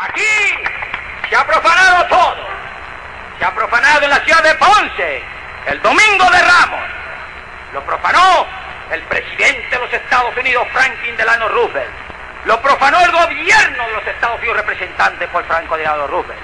Aquí 0.00 0.58
se 1.28 1.36
ha 1.36 1.46
profanado 1.46 2.06
todo. 2.06 2.48
Se 3.38 3.44
ha 3.44 3.54
profanado 3.54 4.04
en 4.04 4.10
la 4.10 4.20
ciudad 4.20 4.42
de 4.42 4.54
Ponce 4.54 5.22
el 5.66 5.82
domingo 5.82 6.30
de 6.30 6.38
Ramos. 6.38 6.80
Lo 7.72 7.84
profanó 7.84 8.46
el 8.90 9.02
presidente 9.02 9.68
de 9.70 9.78
los 9.78 9.92
Estados 9.92 10.36
Unidos, 10.36 10.66
Franklin 10.72 11.16
Delano 11.16 11.48
Roosevelt. 11.48 11.90
Lo 12.44 12.60
profanó 12.62 13.00
el 13.00 13.10
gobierno 13.10 13.86
de 13.86 13.92
los 13.92 14.06
Estados 14.06 14.38
Unidos, 14.38 14.58
representante 14.58 15.26
por 15.28 15.44
Franco 15.46 15.76
Delano 15.76 16.06
Roosevelt. 16.06 16.40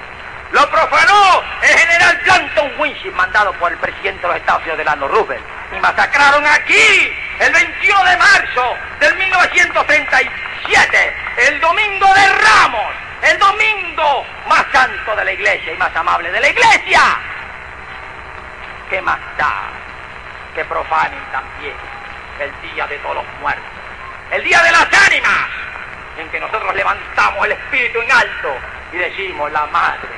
Lo 0.50 0.68
profanó 0.68 1.42
el 1.62 1.78
general 1.78 2.18
Planton 2.20 2.72
Winship, 2.78 3.12
mandado 3.12 3.52
por 3.54 3.72
el 3.72 3.78
presidente 3.78 4.20
de 4.22 4.28
los 4.28 4.36
Estados 4.36 4.60
Unidos, 4.62 4.78
Delano 4.78 5.08
Roosevelt. 5.08 5.44
Y 5.74 5.80
masacraron 5.80 6.46
aquí, 6.46 7.16
el 7.38 7.52
21 7.52 8.04
de 8.04 8.16
marzo 8.16 8.76
del 8.98 9.14
1937, 9.16 11.16
el 11.48 11.60
domingo 11.60 12.12
de 12.12 12.28
Ramos, 12.28 12.92
el 13.22 13.38
domingo 13.38 14.26
más 14.48 14.64
santo 14.72 15.14
de 15.16 15.24
la 15.24 15.32
iglesia 15.32 15.72
y 15.72 15.76
más 15.76 15.94
amable 15.94 16.30
de 16.30 16.40
la 16.40 16.48
iglesia. 16.48 17.00
¿Qué 18.90 19.00
más 19.00 19.18
da 19.38 19.70
que 20.54 20.64
profanen 20.64 21.20
también 21.30 21.74
el 22.40 22.70
día 22.70 22.86
de 22.86 22.98
todos 22.98 23.16
los 23.16 23.24
muertos? 23.40 23.64
El 24.30 24.42
día 24.42 24.62
de 24.62 24.72
las 24.72 24.86
ánimas, 25.06 25.48
en 26.18 26.28
que 26.30 26.40
nosotros 26.40 26.74
levantamos 26.74 27.46
el 27.46 27.52
espíritu 27.52 28.00
en 28.00 28.12
alto 28.12 28.56
y 28.92 28.96
decimos 28.96 29.50
la 29.52 29.66
madre 29.66 30.10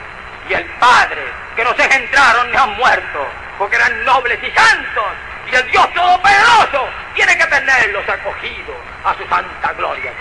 y 0.48 0.54
el 0.54 0.64
padre 0.80 1.22
que 1.56 1.64
nos 1.64 1.78
engendraron 1.78 2.50
ni 2.50 2.56
han 2.56 2.76
muerto, 2.76 3.26
porque 3.58 3.76
eran 3.76 4.04
nobles 4.04 4.38
y 4.42 4.50
santos, 4.50 5.04
y 5.50 5.54
el 5.54 5.70
Dios 5.70 5.92
Todopoderoso 5.94 6.88
tiene 7.14 7.36
que 7.36 7.46
tenerlos 7.46 8.08
acogidos 8.08 8.76
a 9.04 9.14
su 9.14 9.26
santa 9.28 9.72
gloria. 9.74 10.12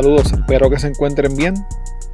Saludos, 0.00 0.32
espero 0.32 0.70
que 0.70 0.78
se 0.78 0.86
encuentren 0.86 1.36
bien. 1.36 1.52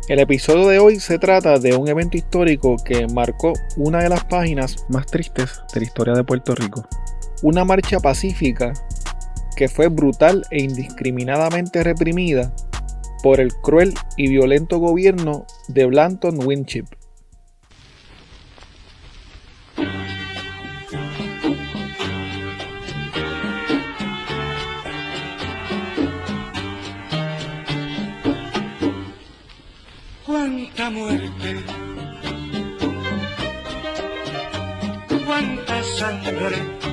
El 0.08 0.18
episodio 0.18 0.66
de 0.66 0.80
hoy 0.80 0.98
se 0.98 1.20
trata 1.20 1.60
de 1.60 1.76
un 1.76 1.86
evento 1.86 2.16
histórico 2.16 2.74
que 2.84 3.06
marcó 3.06 3.52
una 3.76 4.02
de 4.02 4.08
las 4.08 4.24
páginas 4.24 4.84
más 4.88 5.06
tristes 5.06 5.62
de 5.72 5.78
la 5.78 5.86
historia 5.86 6.14
de 6.14 6.24
Puerto 6.24 6.56
Rico. 6.56 6.84
Una 7.44 7.64
marcha 7.64 8.00
pacífica 8.00 8.72
que 9.56 9.68
fue 9.68 9.86
brutal 9.86 10.44
e 10.50 10.64
indiscriminadamente 10.64 11.84
reprimida 11.84 12.52
por 13.22 13.38
el 13.38 13.54
cruel 13.54 13.94
y 14.16 14.30
violento 14.30 14.80
gobierno 14.80 15.46
de 15.68 15.86
Blanton 15.86 16.44
Winship. 16.44 16.86
Cuánta 30.86 30.90
muerte, 30.90 31.64
cuánta 35.26 35.82
sangre, 35.82 36.85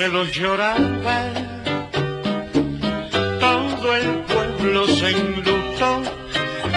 Ponce 0.00 0.12
lo 0.14 0.24
lloraba, 0.24 1.18
todo 3.38 3.96
el 3.96 4.08
pueblo 4.32 4.86
se 4.86 5.10
enlutó 5.10 6.02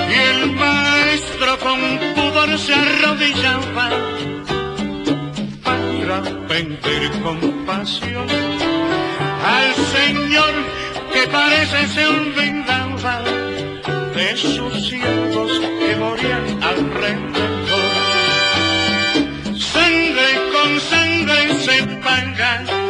y 0.10 0.14
el 0.14 0.52
maestro 0.52 1.58
con 1.60 1.80
pudor 2.16 2.60
se 2.60 2.74
arrodillaba. 2.74 3.90
Para 5.64 6.22
pedir 6.50 7.12
compasión 7.22 8.28
al 9.56 9.74
Señor 9.96 10.54
que 11.14 11.28
parece 11.32 11.88
se 11.88 12.06
olvidaba 12.06 13.22
de 14.16 14.36
sus 14.36 14.90
siervos 14.90 15.62
que 15.80 15.96
morían 15.96 16.62
alrededor 16.62 17.94
sangre 19.56 20.30
con 20.52 20.80
sangre 20.82 21.54
se. 21.62 21.84
Paga 22.04 22.83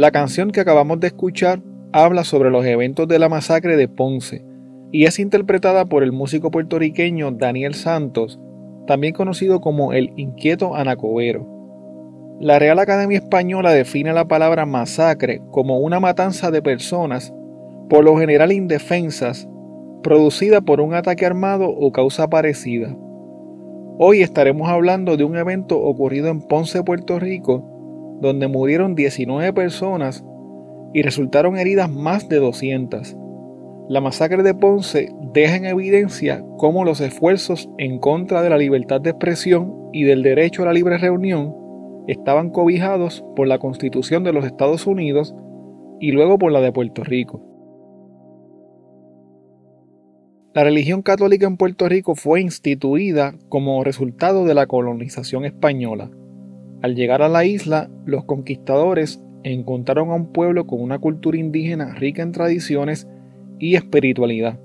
La 0.00 0.12
canción 0.12 0.50
que 0.50 0.60
acabamos 0.60 0.98
de 0.98 1.08
escuchar 1.08 1.60
habla 1.92 2.24
sobre 2.24 2.50
los 2.50 2.64
eventos 2.64 3.06
de 3.06 3.18
la 3.18 3.28
masacre 3.28 3.76
de 3.76 3.86
Ponce 3.86 4.42
y 4.90 5.04
es 5.04 5.18
interpretada 5.18 5.84
por 5.84 6.02
el 6.02 6.10
músico 6.10 6.50
puertorriqueño 6.50 7.32
Daniel 7.32 7.74
Santos, 7.74 8.40
también 8.86 9.12
conocido 9.12 9.60
como 9.60 9.92
el 9.92 10.14
inquieto 10.16 10.74
Anacobero. 10.74 11.46
La 12.40 12.58
Real 12.58 12.78
Academia 12.78 13.18
Española 13.18 13.72
define 13.72 14.14
la 14.14 14.26
palabra 14.26 14.64
masacre 14.64 15.42
como 15.50 15.80
una 15.80 16.00
matanza 16.00 16.50
de 16.50 16.62
personas, 16.62 17.34
por 17.90 18.02
lo 18.02 18.16
general 18.16 18.52
indefensas, 18.52 19.50
producida 20.02 20.62
por 20.62 20.80
un 20.80 20.94
ataque 20.94 21.26
armado 21.26 21.68
o 21.68 21.92
causa 21.92 22.26
parecida. 22.30 22.96
Hoy 23.98 24.22
estaremos 24.22 24.70
hablando 24.70 25.18
de 25.18 25.24
un 25.24 25.36
evento 25.36 25.78
ocurrido 25.78 26.28
en 26.28 26.40
Ponce, 26.40 26.82
Puerto 26.82 27.18
Rico, 27.18 27.79
donde 28.20 28.48
murieron 28.48 28.94
19 28.94 29.52
personas 29.52 30.24
y 30.92 31.02
resultaron 31.02 31.56
heridas 31.56 31.90
más 31.90 32.28
de 32.28 32.38
200. 32.38 33.16
La 33.88 34.00
masacre 34.00 34.42
de 34.42 34.54
Ponce 34.54 35.12
deja 35.32 35.56
en 35.56 35.64
evidencia 35.64 36.44
cómo 36.58 36.84
los 36.84 37.00
esfuerzos 37.00 37.68
en 37.78 37.98
contra 37.98 38.42
de 38.42 38.50
la 38.50 38.58
libertad 38.58 39.00
de 39.00 39.10
expresión 39.10 39.74
y 39.92 40.04
del 40.04 40.22
derecho 40.22 40.62
a 40.62 40.66
la 40.66 40.72
libre 40.72 40.98
reunión 40.98 41.54
estaban 42.06 42.50
cobijados 42.50 43.24
por 43.36 43.46
la 43.46 43.58
Constitución 43.58 44.24
de 44.24 44.32
los 44.32 44.44
Estados 44.44 44.86
Unidos 44.86 45.34
y 46.00 46.12
luego 46.12 46.38
por 46.38 46.52
la 46.52 46.60
de 46.60 46.72
Puerto 46.72 47.04
Rico. 47.04 47.42
La 50.52 50.64
religión 50.64 51.02
católica 51.02 51.46
en 51.46 51.56
Puerto 51.56 51.88
Rico 51.88 52.16
fue 52.16 52.40
instituida 52.40 53.34
como 53.48 53.84
resultado 53.84 54.44
de 54.44 54.54
la 54.54 54.66
colonización 54.66 55.44
española. 55.44 56.10
Al 56.82 56.94
llegar 56.94 57.20
a 57.22 57.28
la 57.28 57.44
isla, 57.44 57.90
los 58.06 58.24
conquistadores 58.24 59.22
encontraron 59.42 60.10
a 60.10 60.14
un 60.14 60.32
pueblo 60.32 60.66
con 60.66 60.80
una 60.80 60.98
cultura 60.98 61.38
indígena 61.38 61.94
rica 61.94 62.22
en 62.22 62.32
tradiciones 62.32 63.06
y 63.58 63.74
espiritualidad. 63.74 64.58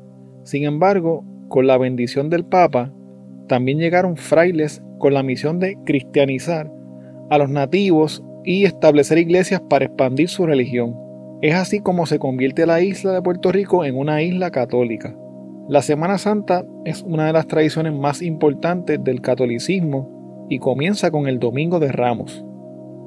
Sin 0.43 0.63
embargo, 0.63 1.25
con 1.49 1.67
la 1.67 1.77
bendición 1.77 2.29
del 2.29 2.45
Papa, 2.45 2.93
también 3.47 3.79
llegaron 3.79 4.15
frailes 4.15 4.81
con 4.97 5.13
la 5.13 5.23
misión 5.23 5.59
de 5.59 5.77
cristianizar 5.85 6.71
a 7.29 7.37
los 7.37 7.49
nativos 7.49 8.23
y 8.43 8.65
establecer 8.65 9.17
iglesias 9.17 9.61
para 9.69 9.85
expandir 9.85 10.29
su 10.29 10.45
religión. 10.45 10.95
Es 11.41 11.55
así 11.55 11.79
como 11.79 12.05
se 12.05 12.19
convierte 12.19 12.65
la 12.65 12.81
isla 12.81 13.11
de 13.11 13.21
Puerto 13.21 13.51
Rico 13.51 13.83
en 13.83 13.97
una 13.97 14.21
isla 14.21 14.51
católica. 14.51 15.15
La 15.67 15.81
Semana 15.81 16.17
Santa 16.17 16.65
es 16.85 17.01
una 17.01 17.27
de 17.27 17.33
las 17.33 17.47
tradiciones 17.47 17.93
más 17.93 18.21
importantes 18.21 19.03
del 19.03 19.21
catolicismo 19.21 20.14
y 20.49 20.59
comienza 20.59 21.11
con 21.11 21.27
el 21.27 21.39
Domingo 21.39 21.79
de 21.79 21.91
Ramos. 21.91 22.45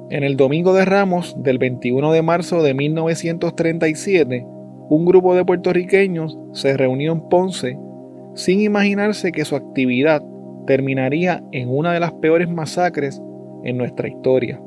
En 0.09 0.23
el 0.23 0.37
Domingo 0.37 0.73
de 0.73 0.85
Ramos 0.85 1.35
del 1.37 1.57
21 1.57 2.11
de 2.11 2.21
marzo 2.21 2.63
de 2.63 2.73
1937, 2.73 4.45
un 4.89 5.05
grupo 5.05 5.35
de 5.35 5.45
puertorriqueños 5.45 6.37
se 6.51 6.75
reunió 6.75 7.11
en 7.11 7.21
Ponce 7.29 7.77
sin 8.33 8.61
imaginarse 8.61 9.31
que 9.31 9.45
su 9.45 9.55
actividad 9.55 10.23
terminaría 10.65 11.43
en 11.51 11.69
una 11.69 11.93
de 11.93 11.99
las 11.99 12.13
peores 12.13 12.49
masacres 12.49 13.21
en 13.63 13.77
nuestra 13.77 14.07
historia. 14.07 14.61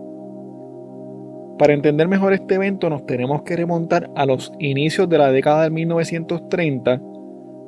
Para 1.59 1.75
entender 1.75 2.09
mejor 2.09 2.33
este 2.33 2.57
evento 2.57 2.91
nos 2.91 3.07
tenemos 3.07 3.43
que 3.43 3.57
remontar 3.57 4.11
a 4.17 4.27
los 4.27 4.53
inicios 4.59 5.09
de 5.09 5.19
la 5.19 5.31
década 5.31 5.65
de 5.65 5.71
1930, 5.71 7.01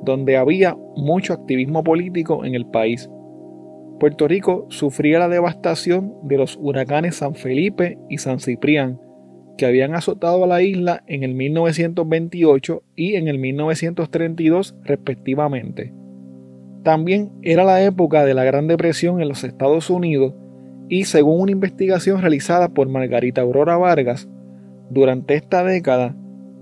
donde 0.03 0.37
había 0.37 0.75
mucho 0.95 1.33
activismo 1.33 1.83
político 1.83 2.45
en 2.45 2.55
el 2.55 2.65
país. 2.65 3.09
Puerto 3.99 4.27
Rico 4.27 4.65
sufría 4.69 5.19
la 5.19 5.29
devastación 5.29 6.13
de 6.23 6.37
los 6.37 6.57
huracanes 6.61 7.15
San 7.15 7.35
Felipe 7.35 7.97
y 8.09 8.17
San 8.17 8.39
Ciprián, 8.39 8.99
que 9.57 9.65
habían 9.65 9.95
azotado 9.95 10.43
a 10.43 10.47
la 10.47 10.61
isla 10.61 11.03
en 11.07 11.23
el 11.23 11.33
1928 11.33 12.83
y 12.95 13.15
en 13.15 13.27
el 13.27 13.39
1932 13.39 14.75
respectivamente. 14.83 15.93
También 16.83 17.31
era 17.41 17.63
la 17.63 17.81
época 17.83 18.25
de 18.25 18.33
la 18.33 18.43
Gran 18.43 18.67
Depresión 18.67 19.21
en 19.21 19.29
los 19.29 19.43
Estados 19.43 19.89
Unidos 19.89 20.33
y 20.89 21.05
según 21.05 21.41
una 21.41 21.51
investigación 21.51 22.21
realizada 22.21 22.69
por 22.69 22.89
Margarita 22.89 23.41
Aurora 23.41 23.77
Vargas, 23.77 24.29
durante 24.89 25.33
esta 25.33 25.63
década, 25.63 26.15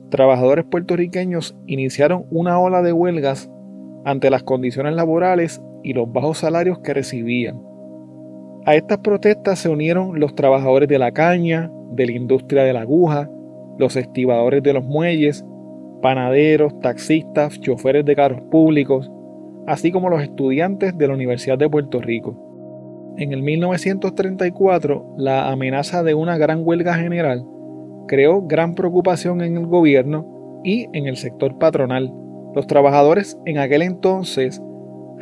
trabajadores 0.09 0.65
puertorriqueños 0.65 1.57
iniciaron 1.65 2.25
una 2.29 2.57
ola 2.59 2.81
de 2.81 2.93
huelgas 2.93 3.51
ante 4.05 4.29
las 4.29 4.43
condiciones 4.43 4.93
laborales 4.93 5.61
y 5.83 5.93
los 5.93 6.11
bajos 6.11 6.39
salarios 6.39 6.79
que 6.79 6.93
recibían. 6.93 7.61
A 8.65 8.75
estas 8.75 8.99
protestas 8.99 9.59
se 9.59 9.69
unieron 9.69 10.19
los 10.19 10.35
trabajadores 10.35 10.87
de 10.87 10.97
la 10.97 11.11
caña, 11.11 11.69
de 11.91 12.05
la 12.05 12.13
industria 12.13 12.63
de 12.63 12.73
la 12.73 12.81
aguja, 12.81 13.29
los 13.77 13.95
estibadores 13.95 14.63
de 14.63 14.73
los 14.73 14.85
muelles, 14.85 15.45
panaderos, 16.01 16.79
taxistas, 16.79 17.59
choferes 17.59 18.05
de 18.05 18.15
carros 18.15 18.41
públicos, 18.49 19.11
así 19.67 19.91
como 19.91 20.09
los 20.09 20.21
estudiantes 20.21 20.97
de 20.97 21.07
la 21.07 21.13
Universidad 21.13 21.57
de 21.57 21.69
Puerto 21.69 21.99
Rico. 21.99 22.37
En 23.17 23.31
el 23.31 23.43
1934, 23.43 25.15
la 25.17 25.51
amenaza 25.51 26.03
de 26.03 26.13
una 26.13 26.37
gran 26.37 26.61
huelga 26.65 26.95
general 26.95 27.45
creó 28.07 28.41
gran 28.41 28.75
preocupación 28.75 29.41
en 29.41 29.57
el 29.57 29.67
gobierno 29.67 30.61
y 30.63 30.87
en 30.93 31.07
el 31.07 31.17
sector 31.17 31.57
patronal. 31.57 32.13
Los 32.55 32.67
trabajadores 32.67 33.37
en 33.45 33.57
aquel 33.57 33.81
entonces 33.81 34.61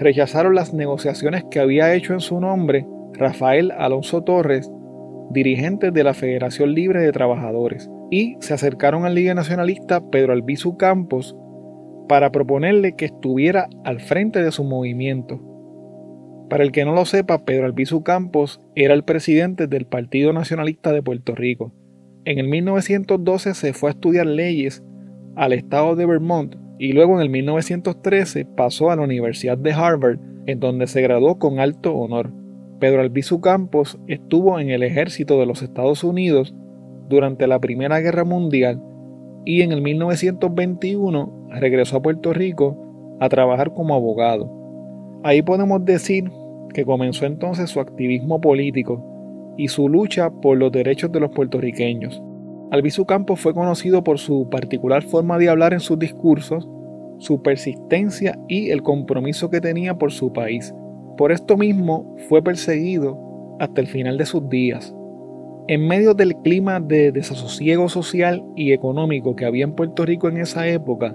rechazaron 0.02 0.56
las 0.56 0.74
negociaciones 0.74 1.46
que 1.50 1.60
había 1.60 1.94
hecho 1.94 2.14
en 2.14 2.20
su 2.20 2.40
nombre 2.40 2.86
Rafael 3.14 3.72
Alonso 3.72 4.24
Torres 4.24 4.70
dirigentes 5.32 5.94
de 5.94 6.04
la 6.04 6.14
Federación 6.14 6.74
Libre 6.74 7.02
de 7.02 7.12
Trabajadores, 7.12 7.90
y 8.10 8.36
se 8.40 8.54
acercaron 8.54 9.06
al 9.06 9.16
Liga 9.16 9.34
Nacionalista 9.34 10.02
Pedro 10.10 10.34
Albizu 10.34 10.76
Campos 10.76 11.36
para 12.10 12.32
proponerle 12.32 12.96
que 12.96 13.06
estuviera 13.06 13.70
al 13.86 14.02
frente 14.02 14.44
de 14.44 14.52
su 14.52 14.64
movimiento. 14.64 15.40
Para 16.50 16.64
el 16.64 16.74
que 16.74 16.84
no 16.84 16.94
lo 16.94 17.06
sepa, 17.06 17.46
Pedro 17.46 17.66
Albizu 17.66 18.04
Campos 18.04 18.60
era 18.76 18.94
el 18.94 19.04
presidente 19.04 19.68
del 19.68 19.86
Partido 19.86 20.34
Nacionalista 20.34 20.92
de 20.92 21.02
Puerto 21.02 21.34
Rico. 21.34 21.74
En 22.26 22.38
el 22.38 22.50
1912 22.50 23.54
se 23.54 23.72
fue 23.72 23.90
a 23.90 23.94
estudiar 23.94 24.26
leyes 24.26 24.84
al 25.38 25.54
estado 25.54 25.96
de 25.96 26.06
Vermont 26.06 26.56
y 26.82 26.94
luego 26.94 27.14
en 27.14 27.22
el 27.22 27.30
1913 27.30 28.44
pasó 28.44 28.90
a 28.90 28.96
la 28.96 29.04
Universidad 29.04 29.56
de 29.56 29.72
Harvard, 29.72 30.18
en 30.48 30.60
donde 30.60 30.88
se 30.88 31.04
graduó 31.04 31.38
con 31.38 31.60
alto 31.60 31.94
honor. 31.94 32.34
Pedro 32.80 33.02
Albizu 33.02 33.40
Campos 33.40 34.00
estuvo 34.08 34.60
en 34.60 34.72
el 34.72 34.82
ejército 34.82 35.40
de 35.40 35.46
los 35.46 35.62
Estados 35.62 36.04
Unidos 36.04 36.56
durante 37.08 37.46
la 37.46 37.60
Primera 37.60 38.00
Guerra 38.00 38.24
Mundial 38.24 38.82
y 39.46 39.62
en 39.62 39.74
el 39.74 39.84
1921 39.84 41.50
regresó 41.60 41.98
a 41.98 42.02
Puerto 42.02 42.34
Rico 42.34 43.16
a 43.20 43.30
trabajar 43.30 43.76
como 43.76 43.94
abogado. 43.94 44.52
Ahí 45.24 45.44
podemos 45.44 45.86
decir 45.86 46.32
que 46.74 46.84
comenzó 46.84 47.28
entonces 47.28 47.70
su 47.70 47.80
activismo 47.80 48.42
político 48.42 49.54
y 49.56 49.68
su 49.68 49.88
lucha 49.88 50.32
por 50.32 50.58
los 50.58 50.72
derechos 50.72 51.12
de 51.12 51.20
los 51.20 51.30
puertorriqueños. 51.30 52.24
Albizu 52.72 53.06
Campos 53.06 53.42
fue 53.42 53.54
conocido 53.54 54.02
por 54.02 54.18
su 54.18 54.48
particular 54.50 55.04
forma 55.04 55.38
de 55.38 55.50
hablar 55.50 55.74
en 55.74 55.82
sus 55.82 56.00
discursos, 56.00 56.70
su 57.18 57.42
persistencia 57.42 58.40
y 58.48 58.70
el 58.70 58.82
compromiso 58.82 59.50
que 59.50 59.60
tenía 59.60 59.98
por 59.98 60.14
su 60.14 60.32
país. 60.32 60.74
Por 61.18 61.34
esto 61.34 61.58
mismo 61.58 62.16
fue 62.30 62.42
perseguido 62.42 63.20
hasta 63.60 63.82
el 63.82 63.88
final 63.88 64.18
de 64.18 64.26
sus 64.26 64.48
días. 64.48 64.96
En 65.68 65.86
medio 65.86 66.14
del 66.14 66.34
clima 66.38 66.80
de 66.80 67.12
desasosiego 67.12 67.90
social 67.90 68.42
y 68.56 68.72
económico 68.72 69.36
que 69.36 69.46
había 69.46 69.66
en 69.66 69.76
Puerto 69.76 70.06
Rico 70.06 70.30
en 70.30 70.38
esa 70.38 70.66
época, 70.70 71.14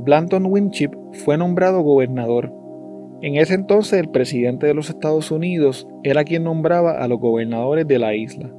Blanton 0.00 0.44
Winship 0.44 0.90
fue 1.24 1.38
nombrado 1.38 1.80
gobernador. 1.80 2.52
En 3.22 3.36
ese 3.36 3.54
entonces 3.54 3.98
el 3.98 4.10
presidente 4.10 4.66
de 4.66 4.74
los 4.74 4.90
Estados 4.90 5.30
Unidos 5.30 5.88
era 6.02 6.24
quien 6.24 6.44
nombraba 6.44 7.02
a 7.02 7.08
los 7.08 7.18
gobernadores 7.18 7.88
de 7.88 7.98
la 7.98 8.14
isla. 8.14 8.52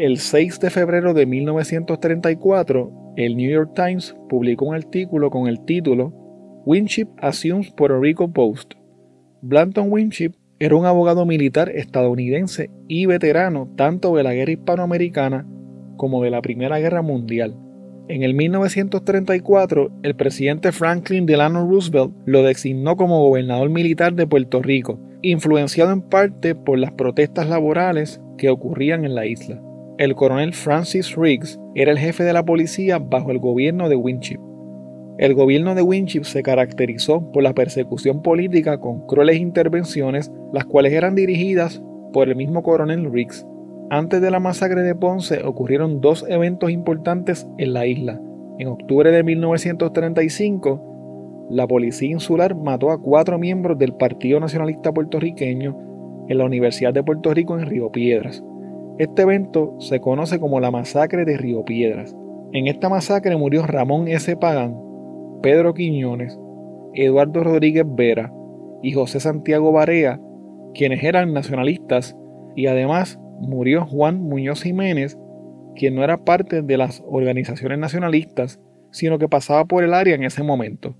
El 0.00 0.16
6 0.16 0.60
de 0.60 0.70
febrero 0.70 1.12
de 1.12 1.26
1934, 1.26 3.12
el 3.16 3.36
New 3.36 3.50
York 3.50 3.72
Times 3.74 4.16
publicó 4.30 4.64
un 4.64 4.74
artículo 4.74 5.28
con 5.28 5.46
el 5.46 5.62
título 5.66 6.14
Winship 6.64 7.08
Assumes 7.18 7.70
Puerto 7.72 8.00
Rico 8.00 8.32
Post, 8.32 8.72
Blanton 9.42 9.92
Winship 9.92 10.32
era 10.58 10.74
un 10.74 10.86
abogado 10.86 11.26
militar 11.26 11.68
estadounidense 11.68 12.70
y 12.88 13.04
veterano 13.04 13.70
tanto 13.76 14.16
de 14.16 14.22
la 14.22 14.32
guerra 14.32 14.52
hispanoamericana 14.52 15.46
como 15.98 16.22
de 16.22 16.30
la 16.30 16.40
Primera 16.40 16.78
Guerra 16.78 17.02
Mundial. 17.02 17.54
En 18.08 18.22
el 18.22 18.32
1934, 18.32 20.00
el 20.02 20.16
presidente 20.16 20.72
Franklin 20.72 21.26
Delano 21.26 21.68
Roosevelt 21.68 22.14
lo 22.24 22.42
designó 22.42 22.96
como 22.96 23.20
gobernador 23.20 23.68
militar 23.68 24.14
de 24.14 24.26
Puerto 24.26 24.62
Rico, 24.62 24.98
influenciado 25.20 25.92
en 25.92 26.00
parte 26.00 26.54
por 26.54 26.78
las 26.78 26.92
protestas 26.92 27.50
laborales 27.50 28.22
que 28.38 28.48
ocurrían 28.48 29.04
en 29.04 29.14
la 29.14 29.26
isla. 29.26 29.60
El 30.00 30.14
coronel 30.14 30.54
Francis 30.54 31.14
Riggs 31.14 31.60
era 31.74 31.92
el 31.92 31.98
jefe 31.98 32.24
de 32.24 32.32
la 32.32 32.42
policía 32.42 32.98
bajo 32.98 33.32
el 33.32 33.38
gobierno 33.38 33.90
de 33.90 33.96
Winship. 33.96 34.40
El 35.18 35.34
gobierno 35.34 35.74
de 35.74 35.82
Winship 35.82 36.24
se 36.24 36.42
caracterizó 36.42 37.30
por 37.32 37.42
la 37.42 37.52
persecución 37.52 38.22
política 38.22 38.80
con 38.80 39.06
crueles 39.06 39.38
intervenciones, 39.38 40.32
las 40.54 40.64
cuales 40.64 40.94
eran 40.94 41.14
dirigidas 41.14 41.82
por 42.14 42.30
el 42.30 42.36
mismo 42.36 42.62
coronel 42.62 43.12
Riggs. 43.12 43.46
Antes 43.90 44.22
de 44.22 44.30
la 44.30 44.40
masacre 44.40 44.80
de 44.80 44.94
Ponce 44.94 45.44
ocurrieron 45.44 46.00
dos 46.00 46.24
eventos 46.30 46.70
importantes 46.70 47.46
en 47.58 47.74
la 47.74 47.84
isla. 47.84 48.18
En 48.58 48.68
octubre 48.68 49.10
de 49.10 49.22
1935, 49.22 51.46
la 51.50 51.68
policía 51.68 52.08
insular 52.08 52.56
mató 52.56 52.90
a 52.90 53.02
cuatro 53.02 53.38
miembros 53.38 53.76
del 53.76 53.92
Partido 53.92 54.40
Nacionalista 54.40 54.94
Puertorriqueño 54.94 55.76
en 56.26 56.38
la 56.38 56.46
Universidad 56.46 56.94
de 56.94 57.04
Puerto 57.04 57.34
Rico 57.34 57.58
en 57.58 57.66
Río 57.66 57.92
Piedras. 57.92 58.42
Este 59.00 59.22
evento 59.22 59.76
se 59.78 59.98
conoce 59.98 60.38
como 60.38 60.60
la 60.60 60.70
masacre 60.70 61.24
de 61.24 61.38
Río 61.38 61.64
Piedras. 61.64 62.14
En 62.52 62.66
esta 62.66 62.90
masacre 62.90 63.34
murió 63.34 63.66
Ramón 63.66 64.08
S. 64.08 64.36
Pagán, 64.36 64.76
Pedro 65.42 65.72
Quiñones, 65.72 66.38
Eduardo 66.92 67.42
Rodríguez 67.42 67.86
Vera 67.88 68.30
y 68.82 68.92
José 68.92 69.18
Santiago 69.18 69.72
Barea, 69.72 70.20
quienes 70.74 71.02
eran 71.02 71.32
nacionalistas, 71.32 72.14
y 72.54 72.66
además 72.66 73.18
murió 73.40 73.86
Juan 73.86 74.20
Muñoz 74.20 74.64
Jiménez, 74.64 75.18
quien 75.74 75.94
no 75.94 76.04
era 76.04 76.22
parte 76.22 76.60
de 76.60 76.76
las 76.76 77.02
organizaciones 77.08 77.78
nacionalistas, 77.78 78.60
sino 78.90 79.18
que 79.18 79.28
pasaba 79.30 79.64
por 79.64 79.82
el 79.82 79.94
área 79.94 80.14
en 80.14 80.24
ese 80.24 80.42
momento. 80.42 80.94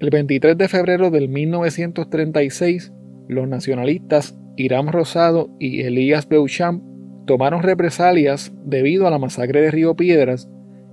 El 0.00 0.08
23 0.08 0.56
de 0.56 0.68
febrero 0.68 1.10
del 1.10 1.28
1936, 1.28 2.90
los 3.28 3.46
nacionalistas 3.46 4.34
Irán 4.56 4.90
Rosado 4.90 5.50
y 5.58 5.82
Elías 5.82 6.26
Beauchamp 6.26 6.93
tomaron 7.26 7.62
represalias 7.62 8.52
debido 8.64 9.06
a 9.06 9.10
la 9.10 9.18
masacre 9.18 9.60
de 9.60 9.70
Río 9.70 9.94
Piedras 9.94 10.48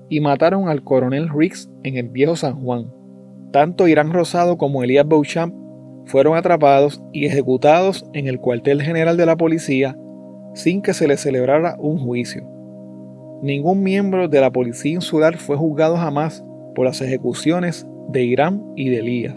y 0.09 0.19
mataron 0.19 0.69
al 0.69 0.83
coronel 0.83 1.29
Riggs 1.29 1.69
en 1.83 1.97
el 1.97 2.09
viejo 2.09 2.35
San 2.35 2.61
Juan. 2.61 2.91
Tanto 3.51 3.87
Irán 3.87 4.13
Rosado 4.13 4.57
como 4.57 4.83
Elías 4.83 5.07
Beauchamp 5.07 5.53
fueron 6.05 6.37
atrapados 6.37 7.01
y 7.13 7.25
ejecutados 7.25 8.05
en 8.13 8.27
el 8.27 8.39
cuartel 8.39 8.81
general 8.81 9.17
de 9.17 9.25
la 9.25 9.37
policía 9.37 9.97
sin 10.53 10.81
que 10.81 10.93
se 10.93 11.07
les 11.07 11.21
celebrara 11.21 11.75
un 11.79 11.97
juicio. 11.97 12.43
Ningún 13.41 13.83
miembro 13.83 14.27
de 14.27 14.41
la 14.41 14.51
policía 14.51 14.93
insular 14.93 15.37
fue 15.37 15.55
juzgado 15.55 15.97
jamás 15.97 16.45
por 16.75 16.85
las 16.85 17.01
ejecuciones 17.01 17.87
de 18.09 18.23
Irán 18.23 18.63
y 18.75 18.89
de 18.89 18.99
Elías. 18.99 19.35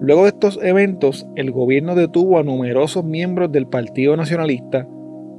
Luego 0.00 0.22
de 0.22 0.28
estos 0.28 0.58
eventos, 0.62 1.28
el 1.36 1.52
gobierno 1.52 1.94
detuvo 1.94 2.38
a 2.38 2.42
numerosos 2.42 3.04
miembros 3.04 3.52
del 3.52 3.68
Partido 3.68 4.16
Nacionalista 4.16 4.88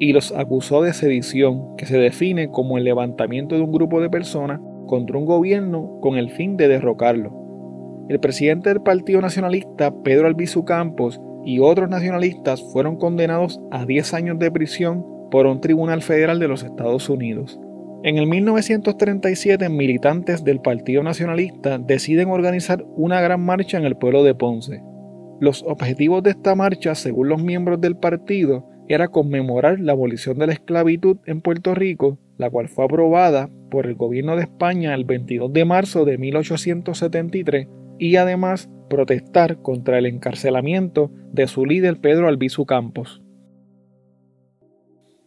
y 0.04 0.12
los 0.12 0.34
acusó 0.34 0.82
de 0.82 0.92
sedición, 0.92 1.78
que 1.78 1.86
se 1.86 1.98
define 1.98 2.50
como 2.50 2.78
el 2.78 2.84
levantamiento 2.84 3.56
de 3.56 3.62
un 3.62 3.72
grupo 3.72 4.02
de 4.02 4.10
personas 4.10 4.60
contra 4.86 5.18
un 5.18 5.24
gobierno 5.24 5.98
con 6.02 6.18
el 6.18 6.30
fin 6.30 6.58
de 6.58 6.68
derrocarlo. 6.68 8.06
El 8.10 8.20
presidente 8.20 8.68
del 8.68 8.82
Partido 8.82 9.22
Nacionalista, 9.22 9.94
Pedro 10.04 10.28
Albizu 10.28 10.66
Campos, 10.66 11.22
y 11.46 11.60
otros 11.60 11.88
nacionalistas 11.88 12.62
fueron 12.74 12.98
condenados 12.98 13.62
a 13.72 13.86
10 13.86 14.14
años 14.14 14.40
de 14.40 14.52
prisión 14.52 15.06
por 15.32 15.46
un 15.46 15.62
tribunal 15.62 16.02
federal 16.02 16.38
de 16.38 16.50
los 16.50 16.64
Estados 16.64 17.08
Unidos. 17.10 17.58
En 18.04 18.18
el 18.18 18.28
1937, 18.28 19.70
militantes 19.70 20.44
del 20.44 20.60
Partido 20.60 21.02
Nacionalista 21.02 21.78
deciden 21.78 22.28
organizar 22.28 22.84
una 22.98 23.22
gran 23.22 23.40
marcha 23.40 23.78
en 23.78 23.86
el 23.86 23.96
pueblo 23.96 24.22
de 24.26 24.36
Ponce. 24.36 24.84
Los 25.40 25.64
objetivos 25.64 26.24
de 26.24 26.32
esta 26.32 26.56
marcha, 26.56 26.94
según 26.94 27.30
los 27.30 27.42
miembros 27.42 27.80
del 27.80 27.96
partido, 27.96 28.68
era 28.94 29.08
conmemorar 29.08 29.80
la 29.80 29.94
abolición 29.94 30.38
de 30.38 30.48
la 30.48 30.54
esclavitud 30.54 31.18
en 31.26 31.42
Puerto 31.42 31.76
Rico, 31.76 32.18
la 32.38 32.50
cual 32.50 32.70
fue 32.70 32.86
aprobada 32.86 33.50
por 33.70 33.86
el 33.86 33.96
gobierno 33.96 34.36
de 34.36 34.44
España 34.44 34.94
el 34.94 35.06
22 35.06 35.52
de 35.52 35.66
marzo 35.66 36.06
de 36.06 36.18
1873, 36.18 37.68
y 38.00 38.16
además 38.18 38.70
protestar 38.90 39.62
contra 39.62 39.98
el 39.98 40.06
encarcelamiento 40.06 41.12
de 41.32 41.48
su 41.48 41.66
líder 41.66 42.00
Pedro 42.00 42.28
Albizu 42.28 42.66
Campos. 42.66 43.24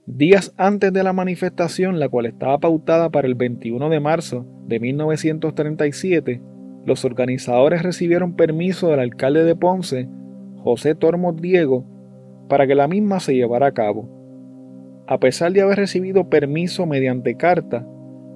Días 0.06 0.54
antes 0.56 0.92
de 0.92 1.02
la 1.02 1.12
manifestación, 1.12 1.98
la 1.98 2.08
cual 2.08 2.26
estaba 2.26 2.58
pautada 2.58 3.10
para 3.10 3.26
el 3.26 3.34
21 3.34 3.88
de 3.88 3.98
marzo 3.98 4.46
de 4.66 4.78
1937, 4.78 6.40
los 6.84 7.04
organizadores 7.04 7.82
recibieron 7.82 8.36
permiso 8.36 8.88
del 8.88 9.00
alcalde 9.00 9.42
de 9.42 9.56
Ponce, 9.56 10.08
José 10.58 10.94
Tormos 10.94 11.36
Diego, 11.42 11.84
para 12.48 12.66
que 12.66 12.74
la 12.74 12.88
misma 12.88 13.20
se 13.20 13.34
llevara 13.34 13.66
a 13.66 13.72
cabo. 13.72 14.08
A 15.06 15.18
pesar 15.18 15.52
de 15.52 15.62
haber 15.62 15.78
recibido 15.78 16.28
permiso 16.28 16.86
mediante 16.86 17.36
carta, 17.36 17.86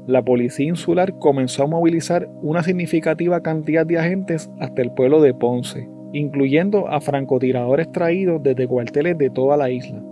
la 0.06 0.22
policía 0.24 0.68
insular 0.68 1.18
comenzó 1.18 1.64
a 1.64 1.66
movilizar 1.66 2.28
una 2.42 2.62
significativa 2.62 3.42
cantidad 3.42 3.86
de 3.86 3.98
agentes 3.98 4.50
hasta 4.58 4.82
el 4.82 4.92
pueblo 4.92 5.20
de 5.20 5.34
Ponce, 5.34 5.88
incluyendo 6.12 6.88
a 6.88 7.00
francotiradores 7.00 7.90
traídos 7.92 8.42
desde 8.42 8.66
cuarteles 8.66 9.18
de 9.18 9.30
toda 9.30 9.56
la 9.56 9.70
isla. 9.70 10.02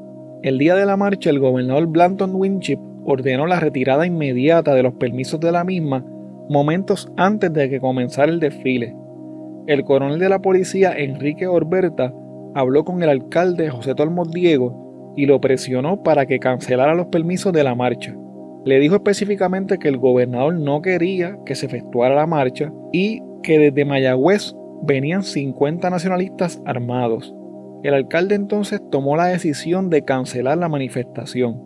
El 0.42 0.58
día 0.58 0.76
de 0.76 0.86
la 0.86 0.96
marcha, 0.96 1.30
el 1.30 1.40
gobernador 1.40 1.86
Blanton 1.86 2.34
Winship 2.34 2.78
ordenó 3.04 3.46
la 3.46 3.58
retirada 3.58 4.06
inmediata 4.06 4.74
de 4.74 4.82
los 4.82 4.94
permisos 4.94 5.40
de 5.40 5.50
la 5.50 5.64
misma 5.64 6.04
momentos 6.48 7.12
antes 7.16 7.52
de 7.52 7.68
que 7.68 7.80
comenzara 7.80 8.32
el 8.32 8.40
desfile. 8.40 8.96
El 9.66 9.84
coronel 9.84 10.18
de 10.18 10.28
la 10.28 10.40
policía, 10.40 10.92
Enrique 10.96 11.46
Orberta, 11.46 12.14
habló 12.58 12.84
con 12.84 13.02
el 13.02 13.08
alcalde 13.08 13.70
José 13.70 13.94
Tormos 13.94 14.32
Diego 14.32 15.14
y 15.16 15.26
lo 15.26 15.40
presionó 15.40 16.02
para 16.02 16.26
que 16.26 16.40
cancelara 16.40 16.94
los 16.94 17.06
permisos 17.06 17.52
de 17.52 17.62
la 17.62 17.76
marcha. 17.76 18.16
Le 18.64 18.80
dijo 18.80 18.96
específicamente 18.96 19.78
que 19.78 19.88
el 19.88 19.96
gobernador 19.96 20.54
no 20.54 20.82
quería 20.82 21.38
que 21.46 21.54
se 21.54 21.66
efectuara 21.66 22.16
la 22.16 22.26
marcha 22.26 22.72
y 22.92 23.22
que 23.44 23.58
desde 23.60 23.84
Mayagüez 23.84 24.54
venían 24.82 25.22
50 25.22 25.88
nacionalistas 25.88 26.60
armados. 26.66 27.32
El 27.84 27.94
alcalde 27.94 28.34
entonces 28.34 28.82
tomó 28.90 29.16
la 29.16 29.26
decisión 29.26 29.88
de 29.88 30.04
cancelar 30.04 30.58
la 30.58 30.68
manifestación. 30.68 31.62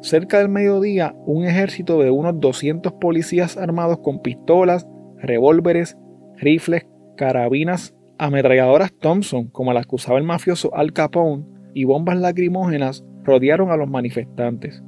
Cerca 0.00 0.38
del 0.38 0.48
mediodía, 0.48 1.14
un 1.26 1.44
ejército 1.44 2.00
de 2.00 2.10
unos 2.10 2.40
200 2.40 2.94
policías 2.94 3.58
armados 3.58 3.98
con 3.98 4.20
pistolas, 4.20 4.88
revólveres, 5.18 5.98
rifles, 6.36 6.86
carabinas, 7.16 7.95
ametralladoras 8.18 8.92
Thompson, 8.92 9.48
como 9.48 9.72
las 9.72 9.86
que 9.86 9.96
usaba 9.96 10.18
el 10.18 10.24
mafioso 10.24 10.74
Al 10.74 10.92
Capone, 10.92 11.44
y 11.74 11.84
bombas 11.84 12.18
lacrimógenas 12.18 13.04
rodearon 13.22 13.70
a 13.70 13.76
los 13.76 13.88
manifestantes. 13.88 14.82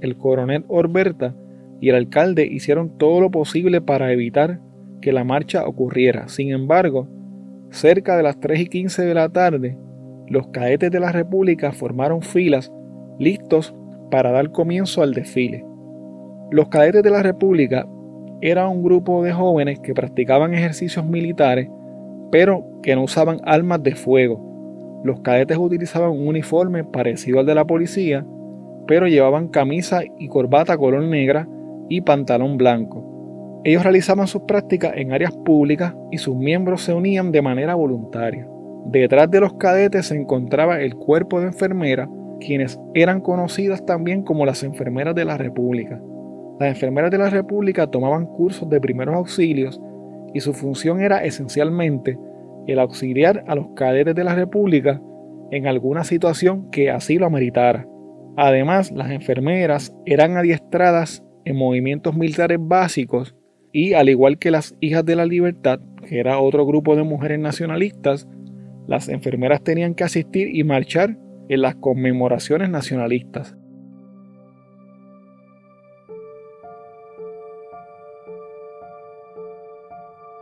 El 0.00 0.16
coronel 0.16 0.64
Orberta 0.68 1.34
y 1.80 1.88
el 1.88 1.96
alcalde 1.96 2.46
hicieron 2.46 2.96
todo 2.98 3.20
lo 3.20 3.30
posible 3.30 3.80
para 3.80 4.12
evitar 4.12 4.60
que 5.00 5.12
la 5.12 5.24
marcha 5.24 5.66
ocurriera. 5.66 6.28
Sin 6.28 6.50
embargo, 6.50 7.08
cerca 7.70 8.16
de 8.16 8.22
las 8.22 8.38
3 8.40 8.60
y 8.60 8.66
15 8.66 9.04
de 9.04 9.14
la 9.14 9.28
tarde, 9.28 9.78
los 10.28 10.48
cadetes 10.48 10.90
de 10.90 11.00
la 11.00 11.12
República 11.12 11.72
formaron 11.72 12.22
filas 12.22 12.72
listos 13.18 13.74
para 14.10 14.30
dar 14.30 14.52
comienzo 14.52 15.02
al 15.02 15.14
desfile. 15.14 15.64
Los 16.50 16.68
cadetes 16.68 17.02
de 17.02 17.10
la 17.10 17.22
República 17.22 17.86
eran 18.40 18.68
un 18.68 18.82
grupo 18.82 19.22
de 19.24 19.32
jóvenes 19.32 19.80
que 19.80 19.94
practicaban 19.94 20.54
ejercicios 20.54 21.04
militares, 21.04 21.68
pero 22.30 22.64
que 22.82 22.94
no 22.94 23.04
usaban 23.04 23.40
armas 23.44 23.82
de 23.82 23.94
fuego. 23.94 25.00
Los 25.04 25.20
cadetes 25.20 25.56
utilizaban 25.58 26.10
un 26.10 26.28
uniforme 26.28 26.84
parecido 26.84 27.40
al 27.40 27.46
de 27.46 27.54
la 27.54 27.64
policía, 27.64 28.26
pero 28.86 29.06
llevaban 29.06 29.48
camisa 29.48 30.00
y 30.18 30.28
corbata 30.28 30.76
color 30.76 31.04
negra 31.04 31.48
y 31.88 32.00
pantalón 32.00 32.56
blanco. 32.56 33.60
Ellos 33.64 33.82
realizaban 33.82 34.26
sus 34.26 34.42
prácticas 34.42 34.92
en 34.96 35.12
áreas 35.12 35.36
públicas 35.44 35.94
y 36.10 36.18
sus 36.18 36.36
miembros 36.36 36.82
se 36.82 36.94
unían 36.94 37.32
de 37.32 37.42
manera 37.42 37.74
voluntaria. 37.74 38.48
Detrás 38.86 39.30
de 39.30 39.40
los 39.40 39.54
cadetes 39.54 40.06
se 40.06 40.16
encontraba 40.16 40.80
el 40.80 40.94
cuerpo 40.94 41.40
de 41.40 41.48
enfermeras, 41.48 42.08
quienes 42.40 42.80
eran 42.94 43.20
conocidas 43.20 43.84
también 43.84 44.22
como 44.22 44.46
las 44.46 44.62
enfermeras 44.62 45.14
de 45.14 45.24
la 45.24 45.36
República. 45.36 46.00
Las 46.58 46.70
enfermeras 46.70 47.10
de 47.10 47.18
la 47.18 47.30
República 47.30 47.86
tomaban 47.86 48.26
cursos 48.26 48.68
de 48.68 48.80
primeros 48.80 49.14
auxilios 49.14 49.80
y 50.34 50.40
su 50.40 50.52
función 50.52 51.00
era 51.00 51.24
esencialmente 51.24 52.18
el 52.66 52.78
auxiliar 52.78 53.44
a 53.46 53.54
los 53.54 53.68
cadetes 53.74 54.14
de 54.14 54.24
la 54.24 54.34
República 54.34 55.00
en 55.50 55.66
alguna 55.66 56.04
situación 56.04 56.70
que 56.70 56.90
así 56.90 57.18
lo 57.18 57.26
ameritara. 57.26 57.86
Además, 58.36 58.92
las 58.92 59.10
enfermeras 59.10 59.94
eran 60.06 60.36
adiestradas 60.36 61.24
en 61.44 61.56
movimientos 61.56 62.14
militares 62.14 62.58
básicos 62.60 63.34
y, 63.72 63.94
al 63.94 64.08
igual 64.08 64.38
que 64.38 64.50
las 64.50 64.76
Hijas 64.80 65.04
de 65.04 65.16
la 65.16 65.26
Libertad, 65.26 65.80
que 66.06 66.20
era 66.20 66.38
otro 66.38 66.66
grupo 66.66 66.94
de 66.94 67.02
mujeres 67.02 67.38
nacionalistas, 67.38 68.28
las 68.86 69.08
enfermeras 69.08 69.62
tenían 69.62 69.94
que 69.94 70.04
asistir 70.04 70.54
y 70.54 70.64
marchar 70.64 71.18
en 71.48 71.62
las 71.62 71.74
conmemoraciones 71.76 72.70
nacionalistas. 72.70 73.56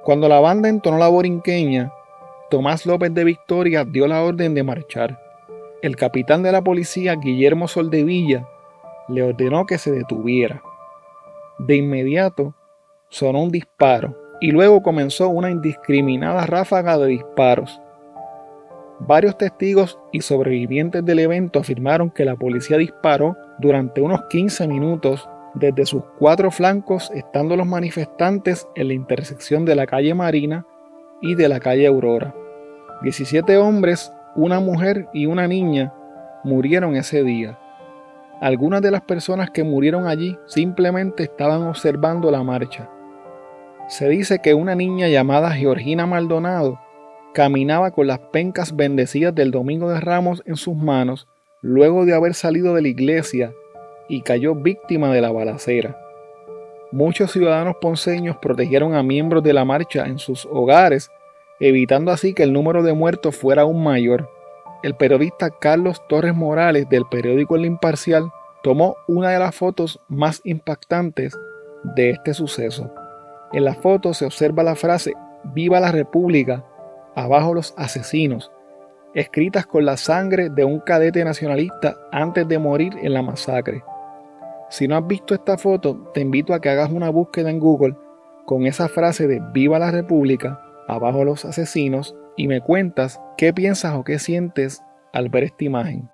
Cuando 0.06 0.28
la 0.28 0.38
banda 0.38 0.68
entonó 0.68 0.98
la 0.98 1.08
borinqueña, 1.08 1.92
Tomás 2.48 2.86
López 2.86 3.12
de 3.12 3.24
Victoria 3.24 3.84
dio 3.84 4.06
la 4.06 4.22
orden 4.22 4.54
de 4.54 4.62
marchar. 4.62 5.20
El 5.82 5.96
capitán 5.96 6.44
de 6.44 6.52
la 6.52 6.62
policía, 6.62 7.16
Guillermo 7.16 7.66
Soldevilla, 7.66 8.46
le 9.08 9.24
ordenó 9.24 9.66
que 9.66 9.78
se 9.78 9.90
detuviera. 9.90 10.62
De 11.58 11.74
inmediato 11.74 12.54
sonó 13.08 13.42
un 13.42 13.50
disparo 13.50 14.16
y 14.40 14.52
luego 14.52 14.80
comenzó 14.80 15.28
una 15.28 15.50
indiscriminada 15.50 16.46
ráfaga 16.46 16.96
de 16.98 17.08
disparos. 17.08 17.82
Varios 19.00 19.36
testigos 19.36 19.98
y 20.12 20.20
sobrevivientes 20.20 21.04
del 21.04 21.18
evento 21.18 21.58
afirmaron 21.58 22.10
que 22.10 22.24
la 22.24 22.36
policía 22.36 22.78
disparó 22.78 23.36
durante 23.58 24.02
unos 24.02 24.22
15 24.30 24.68
minutos 24.68 25.28
desde 25.56 25.86
sus 25.86 26.02
cuatro 26.18 26.50
flancos, 26.50 27.10
estando 27.14 27.56
los 27.56 27.66
manifestantes 27.66 28.68
en 28.74 28.88
la 28.88 28.94
intersección 28.94 29.64
de 29.64 29.74
la 29.74 29.86
calle 29.86 30.14
Marina 30.14 30.66
y 31.22 31.34
de 31.34 31.48
la 31.48 31.60
calle 31.60 31.86
Aurora. 31.86 32.34
17 33.02 33.56
hombres, 33.56 34.12
una 34.34 34.60
mujer 34.60 35.08
y 35.12 35.26
una 35.26 35.48
niña 35.48 35.92
murieron 36.44 36.94
ese 36.94 37.22
día. 37.22 37.58
Algunas 38.40 38.82
de 38.82 38.90
las 38.90 39.00
personas 39.00 39.50
que 39.50 39.64
murieron 39.64 40.06
allí 40.06 40.38
simplemente 40.46 41.22
estaban 41.22 41.62
observando 41.62 42.30
la 42.30 42.42
marcha. 42.42 42.90
Se 43.88 44.08
dice 44.08 44.40
que 44.40 44.52
una 44.52 44.74
niña 44.74 45.08
llamada 45.08 45.52
Georgina 45.52 46.06
Maldonado 46.06 46.78
caminaba 47.32 47.92
con 47.92 48.06
las 48.06 48.18
pencas 48.18 48.76
bendecidas 48.76 49.34
del 49.34 49.50
Domingo 49.50 49.88
de 49.88 50.00
Ramos 50.00 50.42
en 50.46 50.56
sus 50.56 50.76
manos 50.76 51.28
luego 51.62 52.04
de 52.04 52.14
haber 52.14 52.34
salido 52.34 52.74
de 52.74 52.82
la 52.82 52.88
iglesia 52.88 53.52
y 54.08 54.22
cayó 54.22 54.54
víctima 54.54 55.12
de 55.12 55.20
la 55.20 55.32
balacera. 55.32 55.98
Muchos 56.92 57.32
ciudadanos 57.32 57.76
ponceños 57.80 58.36
protegieron 58.36 58.94
a 58.94 59.02
miembros 59.02 59.42
de 59.42 59.52
la 59.52 59.64
marcha 59.64 60.06
en 60.06 60.18
sus 60.18 60.46
hogares, 60.46 61.10
evitando 61.60 62.12
así 62.12 62.32
que 62.32 62.42
el 62.42 62.52
número 62.52 62.82
de 62.82 62.92
muertos 62.92 63.36
fuera 63.36 63.62
aún 63.62 63.82
mayor. 63.82 64.30
El 64.82 64.94
periodista 64.94 65.50
Carlos 65.50 66.00
Torres 66.08 66.34
Morales 66.34 66.88
del 66.88 67.06
periódico 67.06 67.56
El 67.56 67.64
Imparcial 67.64 68.30
tomó 68.62 68.96
una 69.08 69.30
de 69.30 69.38
las 69.38 69.54
fotos 69.54 70.00
más 70.08 70.40
impactantes 70.44 71.36
de 71.82 72.10
este 72.10 72.34
suceso. 72.34 72.92
En 73.52 73.64
la 73.64 73.74
foto 73.74 74.14
se 74.14 74.26
observa 74.26 74.62
la 74.62 74.74
frase 74.74 75.12
Viva 75.54 75.78
la 75.80 75.92
República 75.92 76.64
Abajo 77.16 77.54
los 77.54 77.72
asesinos, 77.78 78.52
escritas 79.14 79.64
con 79.64 79.86
la 79.86 79.96
sangre 79.96 80.50
de 80.50 80.66
un 80.66 80.80
cadete 80.80 81.24
nacionalista 81.24 81.96
antes 82.12 82.46
de 82.46 82.58
morir 82.58 82.92
en 83.00 83.14
la 83.14 83.22
masacre. 83.22 83.82
Si 84.68 84.88
no 84.88 84.96
has 84.96 85.06
visto 85.06 85.34
esta 85.34 85.58
foto, 85.58 86.10
te 86.12 86.20
invito 86.20 86.52
a 86.52 86.60
que 86.60 86.68
hagas 86.68 86.90
una 86.90 87.10
búsqueda 87.10 87.50
en 87.50 87.60
Google 87.60 87.96
con 88.46 88.66
esa 88.66 88.88
frase 88.88 89.26
de 89.26 89.42
Viva 89.52 89.78
la 89.78 89.90
República, 89.90 90.60
abajo 90.88 91.24
los 91.24 91.44
asesinos, 91.44 92.16
y 92.36 92.48
me 92.48 92.60
cuentas 92.60 93.20
qué 93.36 93.52
piensas 93.52 93.94
o 93.94 94.04
qué 94.04 94.18
sientes 94.18 94.82
al 95.12 95.28
ver 95.28 95.44
esta 95.44 95.64
imagen. 95.64 96.10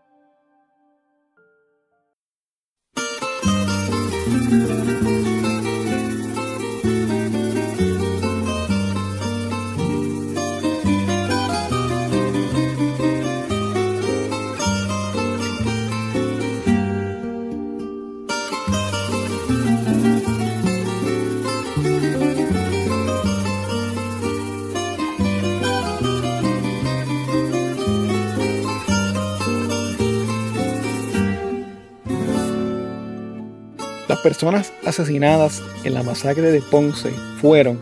Personas 34.23 34.73
asesinadas 34.87 35.63
en 35.85 35.95
la 35.95 36.03
masacre 36.03 36.51
de 36.53 36.61
Ponce 36.61 37.11
fueron 37.41 37.79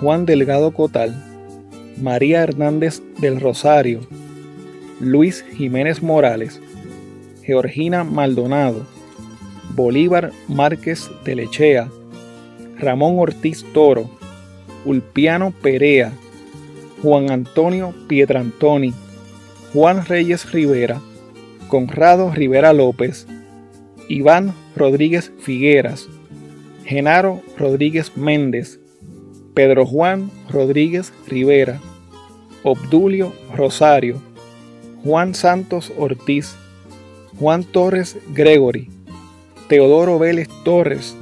Juan 0.00 0.26
Delgado 0.26 0.72
Cotal, 0.72 1.14
María 2.00 2.42
Hernández 2.42 3.00
del 3.18 3.40
Rosario, 3.40 4.00
Luis 5.00 5.44
Jiménez 5.56 6.02
Morales, 6.02 6.60
Georgina 7.42 8.04
Maldonado, 8.04 8.86
Bolívar 9.74 10.32
Márquez 10.48 11.10
de 11.24 11.36
Lechea, 11.36 11.88
Ramón 12.78 13.18
Ortiz 13.18 13.64
Toro, 13.72 14.10
Ulpiano 14.84 15.50
Perea, 15.50 16.12
Juan 17.02 17.30
Antonio 17.30 17.94
Pietrantoni, 18.08 18.92
Juan 19.72 20.04
Reyes 20.04 20.52
Rivera, 20.52 21.00
Conrado 21.68 22.30
Rivera 22.30 22.72
López, 22.72 23.26
Iván 24.08 24.52
Rodríguez 24.76 25.32
Figueras, 25.40 26.06
Genaro 26.84 27.40
Rodríguez 27.58 28.16
Méndez, 28.16 28.78
Pedro 29.54 29.86
Juan 29.86 30.30
Rodríguez 30.50 31.12
Rivera, 31.26 31.80
Obdulio 32.62 33.32
Rosario, 33.54 34.20
Juan 35.02 35.34
Santos 35.34 35.92
Ortiz, 35.96 36.54
Juan 37.38 37.64
Torres 37.64 38.18
Gregory, 38.34 38.90
Teodoro 39.68 40.18
Vélez 40.18 40.48
Torres 40.62 41.16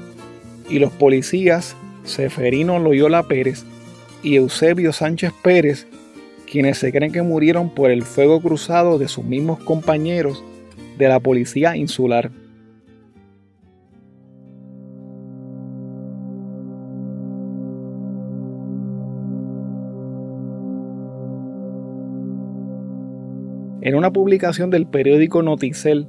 y 0.68 0.80
los 0.80 0.92
policías 0.92 1.76
Seferino 2.04 2.78
Loyola 2.78 3.23
Pérez 3.23 3.64
y 4.23 4.37
Eusebio 4.37 4.92
Sánchez 4.92 5.32
Pérez, 5.42 5.87
quienes 6.50 6.78
se 6.78 6.90
creen 6.92 7.12
que 7.12 7.23
murieron 7.23 7.70
por 7.70 7.90
el 7.90 8.02
fuego 8.02 8.40
cruzado 8.40 8.99
de 8.99 9.06
sus 9.06 9.25
mismos 9.25 9.61
compañeros 9.61 10.42
de 10.99 11.08
la 11.08 11.20
policía 11.20 11.76
insular. 11.76 12.30
En 23.85 23.95
una 23.97 24.11
publicación 24.11 24.71
del 24.71 24.87
periódico 24.87 25.43
Noticel, 25.43 26.09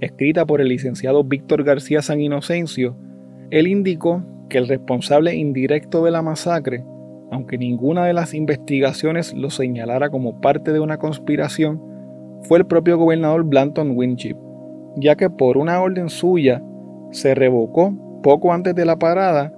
escrita 0.00 0.46
por 0.46 0.60
el 0.60 0.68
licenciado 0.68 1.24
Víctor 1.24 1.64
García 1.64 2.00
San 2.00 2.20
Inocencio, 2.20 2.96
él 3.50 3.66
indicó 3.66 4.22
que 4.48 4.58
el 4.58 4.68
responsable 4.68 5.34
indirecto 5.34 6.04
de 6.04 6.12
la 6.12 6.22
masacre, 6.22 6.84
aunque 7.32 7.58
ninguna 7.58 8.04
de 8.06 8.12
las 8.12 8.32
investigaciones 8.32 9.34
lo 9.34 9.50
señalara 9.50 10.08
como 10.08 10.40
parte 10.40 10.72
de 10.72 10.78
una 10.78 10.98
conspiración, 10.98 11.82
fue 12.42 12.58
el 12.58 12.66
propio 12.66 12.96
gobernador 12.96 13.42
Blanton 13.42 13.96
Winship, 13.96 14.36
ya 14.94 15.16
que 15.16 15.28
por 15.28 15.56
una 15.56 15.80
orden 15.80 16.10
suya 16.10 16.62
se 17.10 17.34
revocó 17.34 17.92
poco 18.22 18.52
antes 18.52 18.76
de 18.76 18.84
la 18.84 19.00
parada 19.00 19.52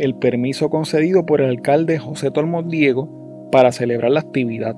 el 0.00 0.16
permiso 0.16 0.70
concedido 0.70 1.24
por 1.24 1.40
el 1.40 1.50
alcalde 1.50 2.00
José 2.00 2.32
Tolmos 2.32 2.68
Diego 2.68 3.48
para 3.52 3.70
celebrar 3.70 4.10
la 4.10 4.20
actividad 4.20 4.74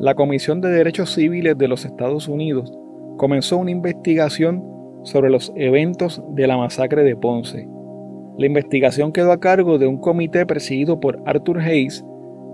la 0.00 0.14
Comisión 0.14 0.62
de 0.62 0.70
Derechos 0.70 1.12
Civiles 1.12 1.58
de 1.58 1.68
los 1.68 1.84
Estados 1.84 2.26
Unidos 2.26 2.72
comenzó 3.18 3.58
una 3.58 3.70
investigación 3.70 4.64
sobre 5.02 5.28
los 5.28 5.52
eventos 5.56 6.22
de 6.30 6.46
la 6.46 6.56
masacre 6.56 7.04
de 7.04 7.16
Ponce. 7.16 7.68
La 8.38 8.46
investigación 8.46 9.12
quedó 9.12 9.30
a 9.30 9.40
cargo 9.40 9.76
de 9.76 9.86
un 9.86 9.98
comité 9.98 10.46
presidido 10.46 11.00
por 11.00 11.22
Arthur 11.26 11.60
Hayes, 11.60 12.02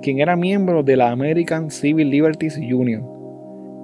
quien 0.03 0.19
era 0.19 0.35
miembro 0.35 0.83
de 0.83 0.97
la 0.97 1.13
American 1.13 1.71
Civil 1.71 2.11
Liberties 2.11 2.59
Union. 2.59 3.07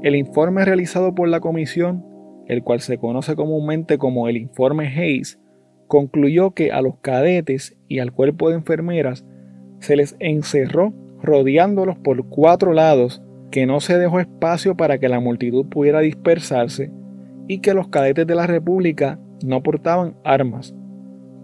El 0.03 0.17
informe 0.17 0.65
realizado 0.65 1.15
por 1.15 1.29
la 1.29 1.39
comisión, 1.39 2.05
el 2.49 2.65
cual 2.65 2.81
se 2.81 2.99
conoce 2.99 3.37
comúnmente 3.37 3.97
como 3.97 4.27
el 4.29 4.39
informe 4.39 4.89
Hayes, 4.89 5.39
concluyó 5.87 6.51
que 6.51 6.73
a 6.73 6.83
los 6.83 6.97
cadetes 6.97 7.77
y 7.87 8.01
al 8.01 8.11
cuerpo 8.11 8.49
de 8.49 8.57
enfermeras 8.57 9.25
se 9.79 9.95
les 9.95 10.17
encerró 10.19 10.93
rodeándolos 11.23 11.97
por 11.99 12.29
cuatro 12.29 12.73
lados 12.73 13.23
que 13.53 13.67
no 13.67 13.81
se 13.81 13.99
dejó 13.99 14.19
espacio 14.19 14.77
para 14.77 14.99
que 14.99 15.09
la 15.09 15.21
multitud 15.21 15.67
pudiera 15.69 16.01
dispersarse 16.01 16.91
y 17.47 17.61
que 17.61 17.75
los 17.75 17.89
cadetes 17.89 18.27
de 18.27 18.35
la 18.35 18.47
República 18.47 19.21
no 19.45 19.63
portaban 19.63 20.17
armas. 20.25 20.75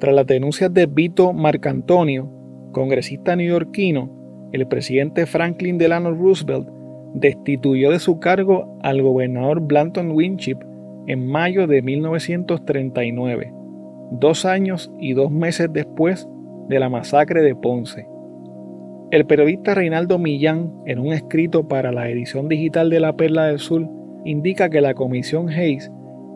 Tras 0.00 0.14
las 0.14 0.26
denuncias 0.26 0.72
de 0.72 0.86
Vito 0.86 1.32
Marcantonio, 1.32 2.32
congresista 2.72 3.36
neoyorquino, 3.36 4.48
el 4.52 4.66
presidente 4.66 5.26
Franklin 5.26 5.76
Delano 5.76 6.12
Roosevelt 6.12 6.68
destituyó 7.14 7.90
de 7.90 7.98
su 7.98 8.18
cargo 8.18 8.78
al 8.82 9.02
gobernador 9.02 9.60
Blanton 9.60 10.12
Winship 10.12 10.58
en 11.06 11.26
mayo 11.26 11.66
de 11.66 11.82
1939, 11.82 13.52
dos 14.12 14.46
años 14.46 14.90
y 14.98 15.12
dos 15.12 15.30
meses 15.30 15.68
después 15.72 16.26
de 16.68 16.78
la 16.78 16.88
masacre 16.88 17.42
de 17.42 17.54
Ponce. 17.54 18.06
El 19.10 19.24
periodista 19.24 19.74
Reinaldo 19.74 20.18
Millán, 20.18 20.70
en 20.84 20.98
un 20.98 21.14
escrito 21.14 21.66
para 21.66 21.92
la 21.92 22.10
edición 22.10 22.46
digital 22.46 22.90
de 22.90 23.00
La 23.00 23.16
Perla 23.16 23.46
del 23.46 23.58
Sur, 23.58 23.88
indica 24.26 24.68
que 24.68 24.82
la 24.82 24.92
Comisión 24.92 25.48
Hayes 25.48 25.90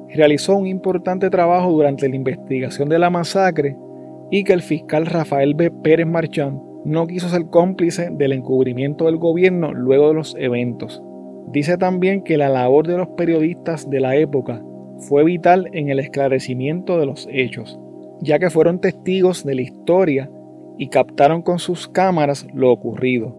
realizó 0.08 0.56
un 0.56 0.66
importante 0.66 1.28
trabajo 1.28 1.70
durante 1.70 2.08
la 2.08 2.16
investigación 2.16 2.88
de 2.88 2.98
la 2.98 3.10
masacre 3.10 3.76
y 4.30 4.44
que 4.44 4.54
el 4.54 4.62
fiscal 4.62 5.04
Rafael 5.04 5.54
B. 5.54 5.70
Pérez 5.70 6.06
Marchán 6.06 6.62
no 6.86 7.06
quiso 7.06 7.28
ser 7.28 7.44
cómplice 7.50 8.08
del 8.10 8.32
encubrimiento 8.32 9.04
del 9.04 9.18
gobierno 9.18 9.74
luego 9.74 10.08
de 10.08 10.14
los 10.14 10.34
eventos. 10.38 11.02
Dice 11.48 11.76
también 11.76 12.22
que 12.22 12.38
la 12.38 12.48
labor 12.48 12.86
de 12.86 12.96
los 12.96 13.08
periodistas 13.08 13.90
de 13.90 14.00
la 14.00 14.16
época 14.16 14.64
fue 14.96 15.24
vital 15.24 15.68
en 15.74 15.90
el 15.90 15.98
esclarecimiento 15.98 16.98
de 16.98 17.04
los 17.04 17.28
hechos, 17.30 17.78
ya 18.22 18.38
que 18.38 18.48
fueron 18.48 18.80
testigos 18.80 19.44
de 19.44 19.56
la 19.56 19.62
historia 19.62 20.30
y 20.78 20.88
captaron 20.88 21.42
con 21.42 21.58
sus 21.58 21.88
cámaras 21.88 22.46
lo 22.54 22.70
ocurrido. 22.70 23.36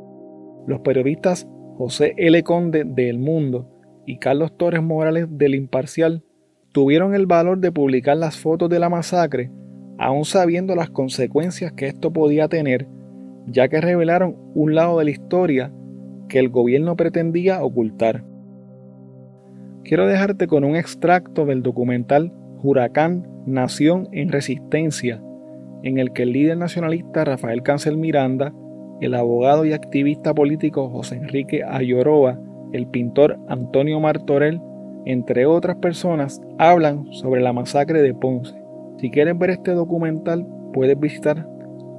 Los 0.68 0.80
periodistas 0.82 1.48
José 1.78 2.14
L. 2.18 2.44
Conde 2.44 2.84
de 2.86 3.10
El 3.10 3.20
Mundo 3.20 3.70
y 4.06 4.18
Carlos 4.18 4.56
Torres 4.58 4.84
Morales 4.84 5.28
del 5.30 5.56
Imparcial 5.56 6.24
tuvieron 6.72 7.16
el 7.16 7.26
valor 7.26 7.60
de 7.60 7.72
publicar 7.72 8.18
las 8.18 8.38
fotos 8.38 8.70
de 8.70 8.80
la 8.80 8.90
masacre, 8.90 9.52
aún 9.98 10.26
sabiendo 10.26 10.76
las 10.76 10.90
consecuencias 10.90 11.74
que 11.74 11.88
esto 11.88 12.12
podía 12.12 12.48
tener, 12.48 12.88
ya 13.48 13.68
que 13.68 13.82
revelaron 13.82 14.36
un 14.56 14.76
lado 14.76 15.00
de 15.00 15.06
la 15.06 15.12
historia 15.12 15.72
que 16.30 16.40
el 16.40 16.50
gobierno 16.50 16.96
pretendía 16.96 17.64
ocultar. 17.64 18.24
Quiero 19.84 20.08
dejarte 20.08 20.48
con 20.48 20.64
un 20.64 20.76
extracto 20.76 21.46
del 21.46 21.62
documental 21.62 22.34
Huracán 22.62 23.28
Nación 23.46 24.08
en 24.12 24.30
Resistencia, 24.30 25.22
en 25.84 26.00
el 26.00 26.12
que 26.14 26.24
el 26.24 26.32
líder 26.32 26.58
nacionalista 26.58 27.26
Rafael 27.26 27.62
Cancel 27.62 27.98
Miranda, 27.98 28.54
el 29.02 29.14
abogado 29.14 29.66
y 29.66 29.74
activista 29.74 30.34
político 30.34 30.90
José 30.90 31.18
Enrique 31.18 31.62
Ayoroa, 31.64 32.40
el 32.72 32.88
pintor 32.88 33.38
Antonio 33.50 34.00
Martorell, 34.00 34.62
entre 35.06 35.46
otras 35.46 35.76
personas, 35.78 36.42
hablan 36.58 37.12
sobre 37.12 37.42
la 37.42 37.52
masacre 37.52 38.02
de 38.02 38.14
Ponce. 38.14 38.56
Si 39.00 39.12
quieres 39.12 39.38
ver 39.38 39.50
este 39.50 39.72
documental, 39.72 40.48
puedes 40.72 40.98
visitar 40.98 41.46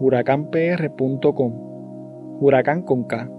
huracanpr.com. 0.00 1.52
Huracán 2.40 2.82
con 2.82 3.04
K. 3.04 3.30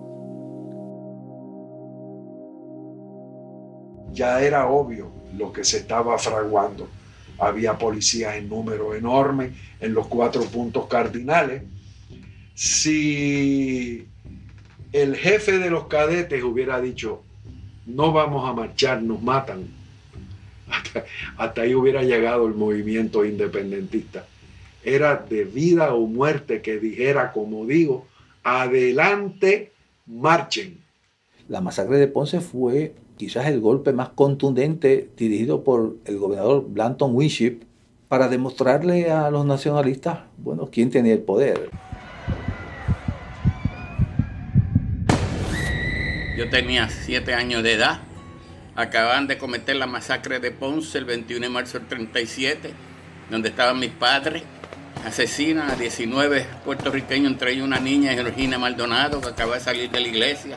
Ya 4.12 4.41
era 4.41 4.69
obvio 4.69 5.12
lo 5.38 5.51
que 5.51 5.63
se 5.63 5.77
estaba 5.77 6.17
fraguando 6.17 6.88
había 7.37 7.77
policías 7.77 8.35
en 8.35 8.49
número 8.49 8.95
enorme 8.95 9.51
en 9.79 9.93
los 9.93 10.07
cuatro 10.07 10.43
puntos 10.45 10.87
cardinales. 10.87 11.63
Si 12.53 14.07
el 14.91 15.15
jefe 15.15 15.59
de 15.59 15.69
los 15.69 15.87
cadetes 15.87 16.43
hubiera 16.43 16.79
dicho, 16.79 17.23
no 17.85 18.11
vamos 18.11 18.49
a 18.49 18.53
marchar, 18.53 19.01
nos 19.03 19.21
matan, 19.21 19.67
hasta, 21.37 21.61
ahí 21.61 21.75
hubiera 21.75 22.03
llegado 22.03 22.47
el 22.47 22.53
movimiento 22.53 23.25
independentista. 23.25 24.25
era 24.83 25.15
de 25.15 25.43
vida 25.43 25.93
o 25.93 26.05
muerte 26.05 26.61
que 26.61 26.79
dijera, 26.79 27.31
como 27.31 27.65
digo, 27.65 28.07
adelante, 28.43 29.71
marchen. 30.05 30.77
La 31.47 31.59
masacre 31.59 31.97
de 31.97 32.07
Ponce 32.07 32.39
fue 32.39 32.93
quizás 33.17 33.47
el 33.47 33.62
golpe 33.62 33.93
más 33.93 34.10
contundente 34.10 35.10
dirigido 35.15 35.63
por 35.63 35.95
el 36.06 36.17
gobernador 36.17 36.65
Blanton 36.67 37.15
Winship 37.15 37.62
para 38.08 38.28
demostrarle 38.28 39.12
a 39.12 39.30
los 39.32 39.45
nacionalistas, 39.45 40.19
bueno, 40.38 40.69
quién 40.71 40.89
tenía 40.89 41.13
el 41.13 41.19
poder. 41.19 41.69
Yo 46.38 46.49
tenía 46.49 46.89
siete 46.89 47.34
años 47.34 47.63
de 47.63 47.73
edad. 47.73 48.01
Acababan 48.75 49.28
de 49.28 49.38
cometer 49.38 49.78
la 49.78 49.88
masacre 49.88 50.39
de 50.39 50.51
Ponce 50.51 50.97
el 50.97 51.06
21 51.06 51.45
de 51.45 51.49
marzo 51.49 51.80
del 51.80 51.88
37, 51.88 52.71
donde 53.32 53.49
estaban 53.49 53.80
mis 53.80 53.91
padres. 53.91 54.43
Asesinan 55.06 55.69
a 55.71 55.75
19 55.75 56.45
puertorriqueños, 56.65 57.32
entre 57.32 57.54
ellos 57.54 57.65
una 57.65 57.80
niña, 57.80 58.12
Georgina 58.12 58.58
Maldonado, 58.58 59.21
que 59.21 59.30
acaba 59.30 59.56
de 59.56 59.62
salir 59.62 59.89
de 59.89 60.01
la 60.01 60.08
iglesia. 60.10 60.56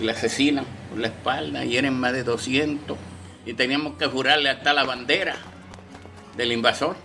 Y 0.00 0.04
la 0.04 0.12
asesinan 0.12 0.64
por 0.88 0.98
la 0.98 1.08
espalda, 1.08 1.64
y 1.64 1.76
eran 1.76 1.98
más 1.98 2.12
de 2.12 2.24
200. 2.24 2.96
Y 3.46 3.54
teníamos 3.54 3.96
que 3.96 4.06
jurarle 4.06 4.50
hasta 4.50 4.72
la 4.72 4.84
bandera 4.84 5.36
del 6.36 6.52
invasor. 6.52 6.96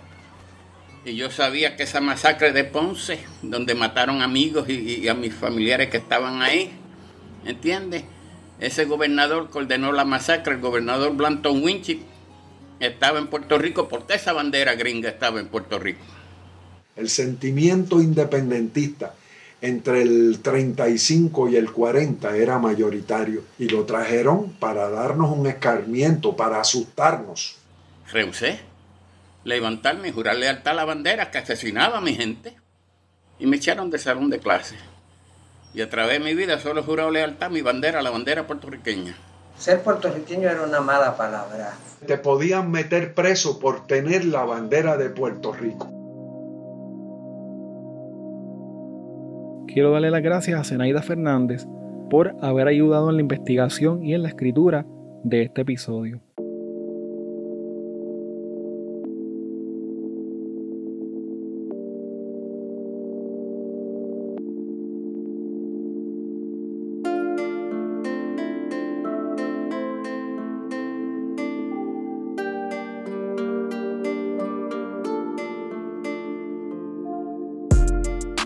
Y 1.04 1.16
yo 1.16 1.30
sabía 1.30 1.76
que 1.76 1.82
esa 1.82 2.00
masacre 2.00 2.52
de 2.52 2.64
Ponce, 2.64 3.18
donde 3.42 3.74
mataron 3.74 4.22
amigos 4.22 4.68
y, 4.68 5.06
a 5.08 5.14
mis 5.14 5.34
familiares 5.34 5.90
que 5.90 5.98
estaban 5.98 6.40
ahí, 6.40 6.72
¿entiendes? 7.44 8.04
Ese 8.58 8.86
gobernador 8.86 9.50
que 9.50 9.58
ordenó 9.58 9.92
la 9.92 10.04
masacre, 10.04 10.54
el 10.54 10.60
gobernador 10.60 11.14
Blanton 11.14 11.62
Winchip, 11.62 12.00
estaba 12.80 13.18
en 13.18 13.26
Puerto 13.26 13.58
Rico 13.58 13.88
porque 13.88 14.14
esa 14.14 14.32
bandera 14.32 14.74
gringa 14.74 15.10
estaba 15.10 15.40
en 15.40 15.48
Puerto 15.48 15.78
Rico. 15.78 16.00
El 16.96 17.10
sentimiento 17.10 18.00
independentista 18.00 19.14
entre 19.64 20.02
el 20.02 20.40
35 20.42 21.48
y 21.48 21.56
el 21.56 21.72
40 21.72 22.36
era 22.36 22.58
mayoritario 22.58 23.44
y 23.58 23.66
lo 23.66 23.86
trajeron 23.86 24.50
para 24.60 24.90
darnos 24.90 25.30
un 25.30 25.46
escarmiento, 25.46 26.36
para 26.36 26.60
asustarnos. 26.60 27.56
Rehusé 28.12 28.60
levantarme 29.42 30.08
y 30.08 30.12
jurar 30.12 30.36
lealtad 30.36 30.72
a 30.72 30.76
la 30.76 30.84
bandera 30.84 31.30
que 31.30 31.38
asesinaba 31.38 31.96
a 31.96 32.00
mi 32.02 32.14
gente 32.14 32.54
y 33.38 33.46
me 33.46 33.56
echaron 33.56 33.88
del 33.88 34.00
salón 34.00 34.28
de 34.28 34.38
clase. 34.38 34.76
Y 35.72 35.80
a 35.80 35.88
través 35.88 36.18
de 36.18 36.24
mi 36.24 36.34
vida 36.34 36.58
solo 36.60 36.80
he 36.80 36.84
jurado 36.84 37.10
lealtad 37.10 37.46
a 37.46 37.50
mi 37.50 37.62
bandera, 37.62 38.02
la 38.02 38.10
bandera 38.10 38.46
puertorriqueña. 38.46 39.16
Ser 39.58 39.82
puertorriqueño 39.82 40.46
era 40.46 40.60
una 40.60 40.82
mala 40.82 41.16
palabra. 41.16 41.72
Te 42.06 42.18
podían 42.18 42.70
meter 42.70 43.14
preso 43.14 43.58
por 43.58 43.86
tener 43.86 44.26
la 44.26 44.44
bandera 44.44 44.98
de 44.98 45.08
Puerto 45.08 45.52
Rico. 45.52 46.03
Quiero 49.74 49.90
darle 49.90 50.12
las 50.12 50.22
gracias 50.22 50.60
a 50.60 50.62
Zenaida 50.62 51.02
Fernández 51.02 51.66
por 52.08 52.36
haber 52.40 52.68
ayudado 52.68 53.10
en 53.10 53.16
la 53.16 53.22
investigación 53.22 54.04
y 54.04 54.14
en 54.14 54.22
la 54.22 54.28
escritura 54.28 54.86
de 55.24 55.42
este 55.42 55.62
episodio. 55.62 56.22